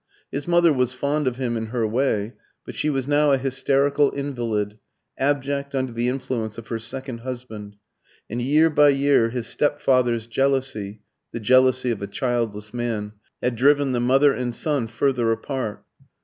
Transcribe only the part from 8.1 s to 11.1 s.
and year by year his step father's jealousy